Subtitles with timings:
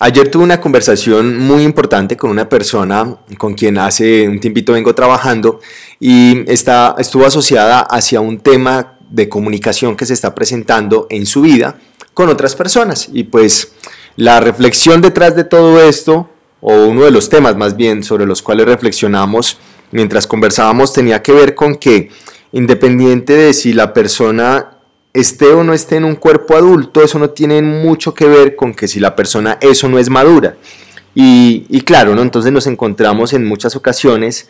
[0.00, 4.94] Ayer tuve una conversación muy importante con una persona con quien hace un tiempito vengo
[4.94, 5.58] trabajando
[5.98, 11.40] y está, estuvo asociada hacia un tema de comunicación que se está presentando en su
[11.40, 11.80] vida
[12.14, 13.08] con otras personas.
[13.12, 13.72] Y pues
[14.14, 16.30] la reflexión detrás de todo esto,
[16.60, 19.58] o uno de los temas más bien sobre los cuales reflexionamos
[19.90, 22.10] mientras conversábamos, tenía que ver con que
[22.52, 24.77] independiente de si la persona
[25.12, 28.74] esté o no esté en un cuerpo adulto, eso no tiene mucho que ver con
[28.74, 30.56] que si la persona eso no es madura.
[31.14, 32.22] Y, claro, ¿no?
[32.22, 34.48] entonces nos encontramos en muchas ocasiones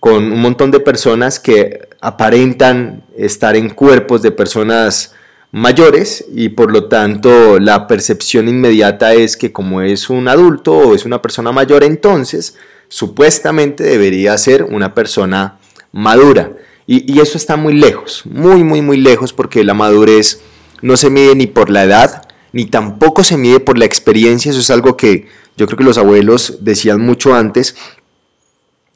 [0.00, 5.14] con un montón de personas que aparentan estar en cuerpos de personas
[5.52, 10.94] mayores y por lo tanto la percepción inmediata es que como es un adulto o
[10.94, 12.56] es una persona mayor entonces
[12.88, 15.58] supuestamente debería ser una persona
[15.92, 16.52] madura.
[16.90, 20.40] Y, eso está muy lejos, muy, muy, muy lejos, porque la madurez
[20.80, 24.50] no se mide ni por la edad, ni tampoco se mide por la experiencia.
[24.50, 25.28] Eso es algo que
[25.58, 27.74] yo creo que los abuelos decían mucho antes,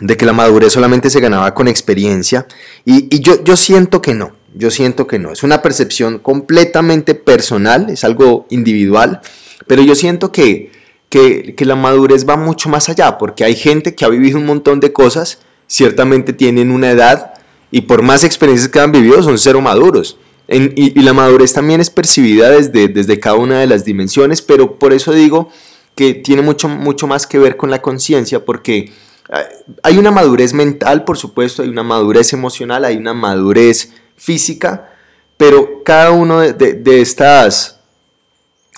[0.00, 2.48] de que la madurez solamente se ganaba con experiencia.
[2.84, 5.30] Y, yo, yo siento que no, yo siento que no.
[5.30, 9.20] Es una percepción completamente personal, es algo individual,
[9.68, 10.72] pero yo siento que,
[11.08, 14.46] que, que la madurez va mucho más allá, porque hay gente que ha vivido un
[14.46, 17.35] montón de cosas, ciertamente tienen una edad
[17.70, 20.18] y por más experiencias que han vivido son cero maduros.
[20.48, 24.92] y, la madurez también es percibida desde, desde cada una de las dimensiones, pero por
[24.92, 25.50] eso digo
[25.96, 28.92] que tiene mucho, mucho más que ver con la conciencia, porque
[29.30, 29.42] ah,
[29.82, 34.92] hay una madurez mental, por supuesto, hay una madurez emocional, hay una madurez física,
[35.36, 37.80] pero cada una de, de estas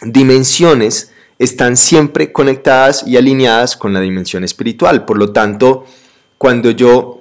[0.03, 5.05] dimensiones están siempre conectadas y alineadas con la dimensión espiritual.
[5.05, 5.85] Por lo tanto,
[6.37, 7.18] cuando yo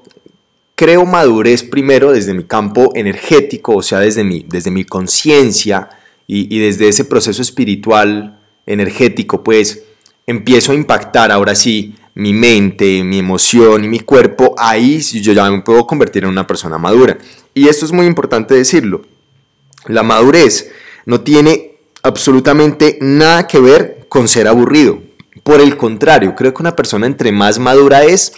[0.77, 5.89] creo madurez primero desde mi campo energético, o sea, desde mi, desde mi conciencia
[6.27, 9.83] y, desde ese proceso espiritual energético, pues
[10.27, 15.49] empiezo a impactar ahora sí mi mente, mi emoción y mi cuerpo, ahí yo ya
[15.49, 17.17] me puedo convertir en una persona madura.
[17.55, 19.01] Y esto es muy importante decirlo.
[19.87, 20.69] La madurez
[21.07, 25.01] no tiene absolutamente nada que ver con ser aburrido.
[25.41, 28.33] Por el contrario, creo que una persona entre más madura es,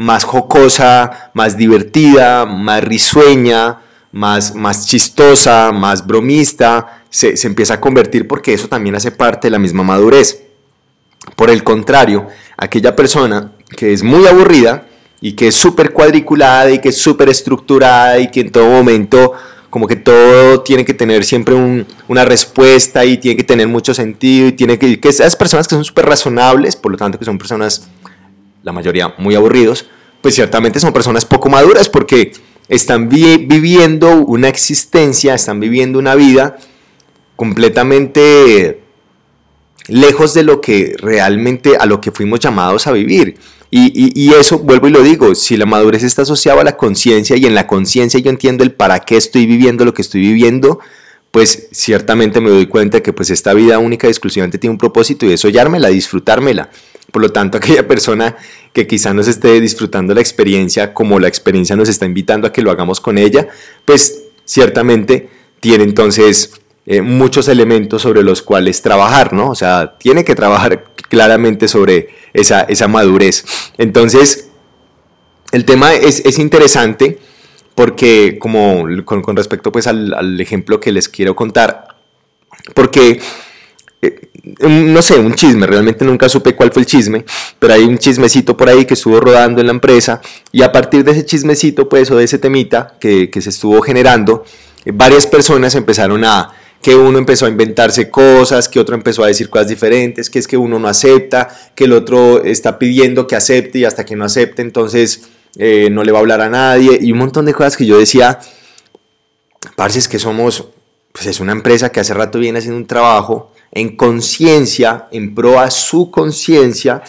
[0.00, 3.80] más jocosa, más divertida, más risueña,
[4.12, 9.50] más, más chistosa, más bromista, se, empieza a convertir porque eso también hace parte de
[9.50, 10.42] la misma madurez.
[11.36, 14.86] Por el contrario, aquella persona que es muy aburrida
[15.20, 19.34] y que es súper cuadriculada y que es súper estructurada y que en todo momento
[19.68, 21.54] como que todo tiene que tener siempre
[22.08, 25.74] una respuesta y tiene que tener mucho sentido y tiene que, que esas personas que
[25.74, 27.86] son súper razonables, por lo tanto que son personas
[28.62, 29.86] la mayoría muy aburridos,
[30.20, 32.32] pues ciertamente son personas poco maduras porque
[32.68, 36.56] están viviendo una existencia, están viviendo una vida
[37.36, 38.80] completamente
[39.88, 43.38] lejos de lo que realmente a lo que fuimos llamados a vivir.
[43.72, 47.36] Y, y, eso, vuelvo y lo digo, si la madurez está asociada a la conciencia
[47.36, 50.80] y en la conciencia yo entiendo el para qué estoy viviendo lo que estoy viviendo,
[51.30, 55.24] pues ciertamente me doy cuenta que pues esta vida única y exclusivamente tiene un propósito
[55.26, 56.70] y es soñármela, disfrutármela.
[57.10, 58.36] Por lo tanto, aquella persona
[58.72, 62.62] que quizá nos esté disfrutando la experiencia como la experiencia nos está invitando a que
[62.62, 63.48] lo hagamos con ella,
[63.84, 65.28] pues ciertamente
[65.60, 69.50] tiene entonces eh, muchos elementos sobre los cuales trabajar, ¿no?
[69.50, 73.44] O sea, tiene que trabajar claramente sobre esa, esa madurez.
[73.76, 74.48] Entonces,
[75.52, 77.18] el tema es, es interesante
[77.74, 81.96] porque como con, respecto pues al, al, ejemplo que les quiero contar,
[82.74, 83.20] porque
[84.02, 87.24] eh, no sé, un chisme, realmente nunca supe cuál fue el chisme,
[87.58, 90.20] pero hay un chismecito por ahí que estuvo rodando en la empresa
[90.52, 93.80] y a partir de ese chismecito, pues, o de ese temita que, que se estuvo
[93.82, 94.44] generando,
[94.84, 96.52] eh, varias personas empezaron a,
[96.82, 100.46] que uno empezó a inventarse cosas, que otro empezó a decir cosas diferentes, que es
[100.46, 104.24] que uno no acepta, que el otro está pidiendo que acepte y hasta que no
[104.24, 105.28] acepte, entonces
[105.58, 107.98] eh, no le va a hablar a nadie y un montón de cosas que yo
[107.98, 108.38] decía,
[109.76, 110.68] parce, es que somos,
[111.12, 115.58] pues es una empresa que hace rato viene haciendo un trabajo en conciencia, en pro
[115.58, 117.02] a su conciencia,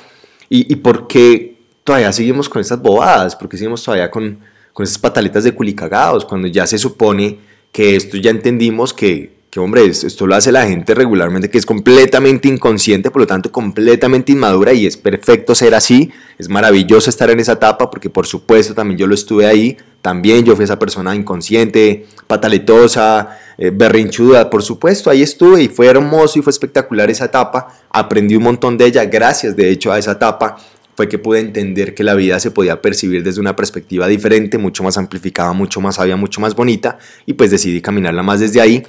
[0.50, 4.39] y, y por qué todavía seguimos con estas bobadas, porque seguimos todavía con,
[4.74, 7.39] con esas pataletas de culicagados, cuando ya se supone
[7.71, 11.65] que esto ya entendimos que, que, hombre, esto lo hace la gente regularmente, que es
[11.65, 17.30] completamente inconsciente, por lo tanto completamente inmadura y es perfecto ser así, es maravilloso estar
[17.30, 20.80] en esa etapa, porque por supuesto también yo lo estuve ahí, también yo fui esa
[20.80, 27.09] persona inconsciente, pataletosa, eh, berrinchuda, por supuesto, ahí estuve y fue hermoso y fue espectacular
[27.09, 30.56] esa etapa, aprendí un montón de ella, gracias de hecho a esa etapa
[31.01, 34.83] fue que pude entender que la vida se podía percibir desde una perspectiva diferente, mucho
[34.83, 38.83] más amplificada, mucho más sabia, mucho más bonita, y pues decidí caminarla más desde ahí.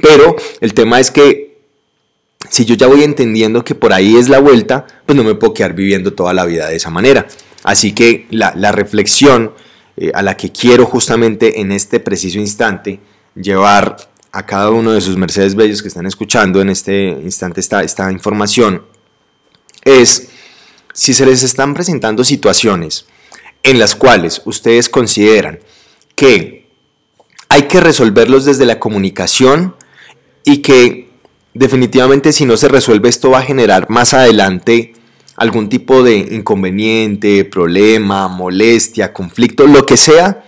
[0.00, 1.58] Pero el tema es que
[2.48, 5.52] si yo ya voy entendiendo que por ahí es la vuelta, pues no me puedo
[5.52, 7.26] quedar viviendo toda la vida de esa manera.
[7.64, 9.52] Así que la, reflexión
[9.98, 12.98] eh, a la que quiero justamente en este preciso instante
[13.34, 13.98] llevar
[14.32, 18.10] a cada uno de sus Mercedes Bellos que están escuchando en este instante esta, esta
[18.10, 18.84] información
[19.84, 20.30] es
[20.92, 23.06] si se les están presentando situaciones
[23.62, 25.60] en las cuales ustedes consideran
[26.14, 26.68] que
[27.48, 29.74] hay que resolverlos desde la comunicación
[30.44, 31.08] y que
[31.54, 34.94] definitivamente si no se resuelve esto va a generar más adelante
[35.36, 40.44] algún tipo de inconveniente, problema, molestia, conflicto, lo que sea,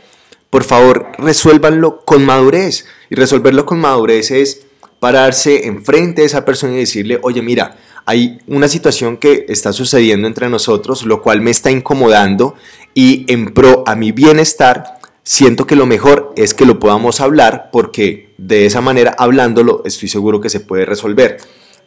[0.50, 2.86] por favor resuélvanlo con madurez.
[3.08, 4.66] Y resolverlo con madurez es
[4.98, 7.78] pararse enfrente de esa persona y decirle, oye, mira,
[8.10, 12.56] hay una situación que está sucediendo entre nosotros, lo cual me está incomodando
[12.92, 17.68] y en pro a mi bienestar, siento que lo mejor es que lo podamos hablar
[17.70, 21.36] porque de esa manera, hablándolo, estoy seguro que se puede resolver.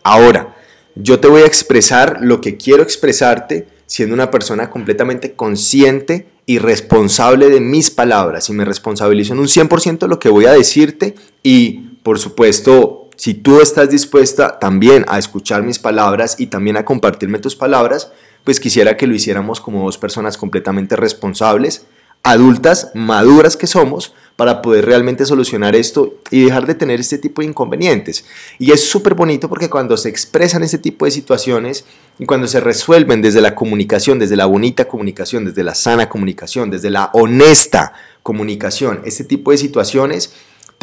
[0.01, 0.55] Ahora,
[0.95, 6.57] yo te voy a expresar lo que quiero expresarte siendo una persona completamente consciente y
[6.57, 10.53] responsable de mis palabras y me responsabilizo en un 100% de lo que voy a
[10.53, 16.77] decirte y por supuesto si tú estás dispuesta también a escuchar mis palabras y también
[16.77, 18.11] a compartirme tus palabras,
[18.43, 21.85] pues quisiera que lo hiciéramos como dos personas completamente responsables,
[22.23, 27.41] adultas, maduras que somos, para poder realmente solucionar esto y dejar de tener este tipo
[27.41, 28.25] de inconvenientes.
[28.57, 31.85] Y es súper bonito porque cuando se expresan este tipo de situaciones
[32.17, 36.71] y cuando se resuelven desde la comunicación, desde la bonita comunicación, desde la sana comunicación,
[36.71, 37.93] desde la honesta
[38.23, 40.33] comunicación, este tipo de situaciones,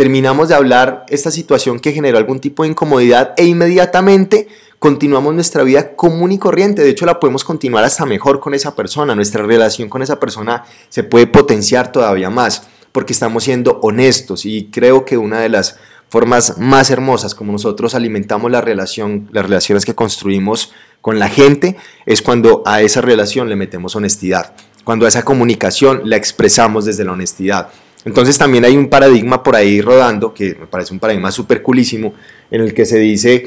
[0.01, 4.49] terminamos de hablar esta situación que generó algún tipo de incomodidad e inmediatamente
[4.79, 6.81] continuamos nuestra vida común y corriente.
[6.81, 9.15] De hecho, la podemos continuar hasta mejor con esa persona.
[9.15, 14.71] Nuestra relación con esa persona se puede potenciar todavía más porque estamos siendo honestos y
[14.73, 15.77] creo que una de las
[16.09, 20.73] formas más hermosas como nosotros alimentamos la relación, las relaciones que construimos
[21.03, 21.77] con la gente
[22.07, 27.05] es cuando a esa relación le metemos honestidad, cuando a esa comunicación la expresamos desde
[27.05, 27.69] la honestidad.
[28.05, 32.15] Entonces también hay un paradigma por ahí rodando, que me parece un paradigma súper coolísimo,
[32.51, 33.45] en el que se dice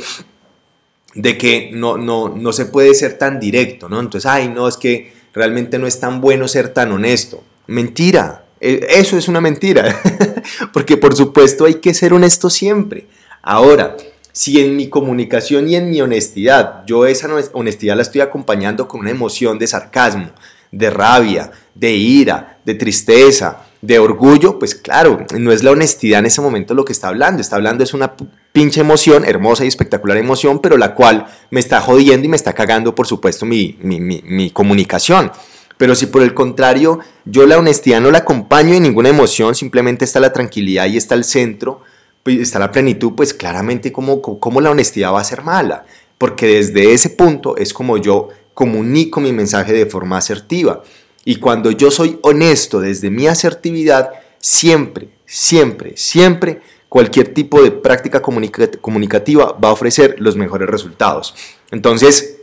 [1.16, 4.00] de que no, no, no se puede ser tan directo, ¿no?
[4.00, 7.44] Entonces, ay, no, es que realmente no es tan bueno ser tan honesto.
[7.68, 10.02] Mentira, eh, eso es una mentira,
[10.74, 13.08] porque por supuesto hay que ser honesto siempre.
[13.42, 13.98] Ahora,
[14.32, 19.02] si en mi comunicación y en mi honestidad, yo esa honestidad la estoy acompañando con
[19.02, 20.32] una emoción de sarcasmo,
[20.72, 26.28] de rabia, de ira, de tristeza, de orgullo, pues claro, no es la honestidad en
[26.28, 28.14] ese momento lo que está hablando, está hablando es una
[28.54, 32.54] pinche emoción, hermosa y espectacular emoción, pero la cual me está jodiendo y me está
[32.54, 35.34] cagando, por supuesto, mi, mi, mi comunicación.
[35.78, 40.06] Pero si por el contrario yo la honestidad no la acompaño en ninguna emoción, simplemente
[40.06, 41.82] está la tranquilidad y está el centro,
[42.24, 45.84] pues está la plenitud, pues claramente cómo, cómo la honestidad va a ser mala.
[46.18, 50.84] Porque desde ese punto es como yo comunico mi mensaje de forma asertiva.
[51.26, 58.22] Y cuando yo soy honesto desde mi asertividad, siempre, siempre, siempre cualquier tipo de práctica
[58.22, 61.34] comunicativa va a ofrecer los mejores resultados.
[61.72, 62.38] Entonces,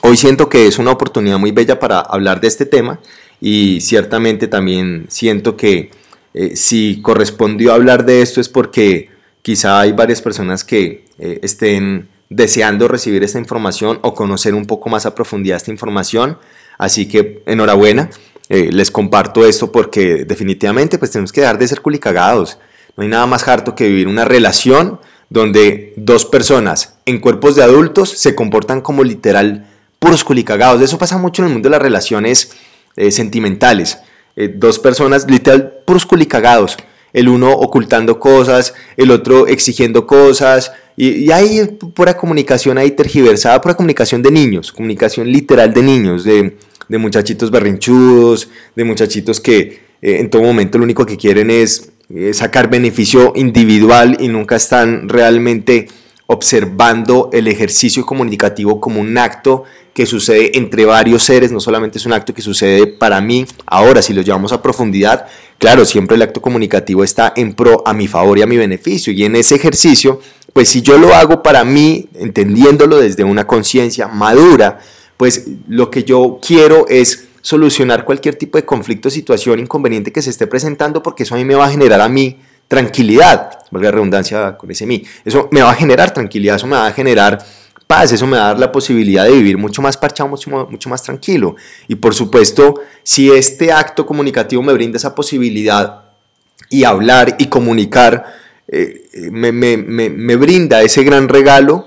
[0.00, 2.98] Hoy siento que es una oportunidad muy bella para hablar de este tema
[3.40, 5.90] y ciertamente también siento que
[6.34, 9.10] eh, si correspondió hablar de esto es porque
[9.42, 14.88] quizá hay varias personas que eh, estén deseando recibir esta información o conocer un poco
[14.88, 16.38] más a profundidad esta información.
[16.82, 18.10] Así que enhorabuena,
[18.48, 22.58] eh, les comparto esto porque definitivamente pues tenemos que dejar de ser culicagados.
[22.96, 24.98] No hay nada más harto que vivir una relación
[25.30, 29.68] donde dos personas en cuerpos de adultos se comportan como literal
[30.00, 30.82] puros culicagados.
[30.82, 32.50] Eso pasa mucho en el mundo de las relaciones
[32.96, 34.00] eh, sentimentales.
[34.34, 36.76] Eh, dos personas, literal, puros culicagados.
[37.12, 40.72] El uno ocultando cosas, el otro exigiendo cosas.
[40.96, 46.56] Y, hay pura comunicación ahí tergiversada, pura comunicación de niños, comunicación literal de niños, de,
[46.88, 51.90] muchachitos berrinchudos, de muchachitos que eh, en todo momento lo único que quieren es
[52.32, 55.88] sacar beneficio individual y nunca están realmente
[56.26, 62.06] observando el ejercicio comunicativo como un acto que sucede entre varios seres, no solamente es
[62.06, 63.44] un acto que sucede para mí.
[63.66, 65.26] Ahora, si lo llevamos a profundidad,
[65.58, 69.12] claro, siempre el acto comunicativo está en pro a mi favor y a mi beneficio.
[69.12, 70.20] Y en ese ejercicio,
[70.54, 74.80] pues si yo lo hago para mí, entendiéndolo desde una conciencia madura,
[75.22, 80.30] pues lo que yo quiero es solucionar cualquier tipo de conflicto, situación, inconveniente que se
[80.30, 83.92] esté presentando, porque eso a mí me va a generar a mí tranquilidad, valga la
[83.92, 87.38] redundancia con ese mí, eso me va a generar tranquilidad, eso me va a generar
[87.86, 91.04] paz, eso me va a dar la posibilidad de vivir mucho más parchado, mucho, más
[91.04, 91.54] tranquilo.
[91.86, 96.02] Y por supuesto, si este acto comunicativo me brinda esa posibilidad
[96.68, 98.24] y hablar y comunicar,
[98.66, 101.86] eh, me, me, me, me brinda ese gran regalo,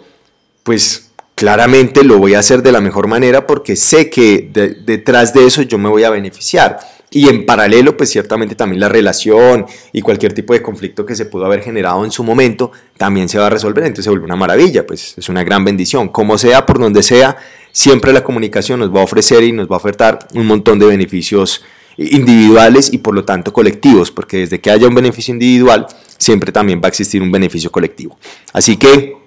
[0.64, 1.05] pues
[1.36, 4.50] claramente lo voy a hacer de la mejor manera porque sé que
[4.86, 6.80] detrás de eso yo me voy a beneficiar.
[7.12, 11.26] Y en paralelo, pues ciertamente también la relación y cualquier tipo de conflicto que se
[11.26, 14.36] pudo haber generado en su momento también se va a resolver, entonces se vuelve una
[14.36, 16.10] maravilla, pues es una gran bendición.
[16.10, 17.38] Como sea, por donde sea,
[17.72, 20.88] siempre la comunicación nos va a ofrecer y nos va a ofertar un montón de
[20.88, 21.64] beneficios
[21.98, 25.88] individuales y por lo tanto colectivos, porque desde que haya un beneficio individual,
[26.18, 28.18] siempre también va a existir un beneficio colectivo.
[28.52, 29.25] Así que,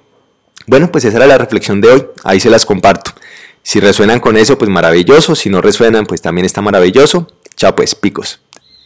[0.69, 3.13] bueno, pues esa era la reflexión de hoy, ahí se las comparto.
[3.63, 7.27] Si resuenan con eso, pues maravilloso, si no resuenan, pues también está maravilloso.
[7.57, 8.41] Chao pues, picos.